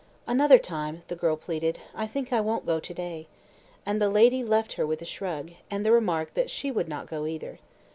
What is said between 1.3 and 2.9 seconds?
pleaded. "I think I won't go